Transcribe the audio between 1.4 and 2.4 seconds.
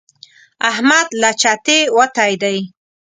چتې وتی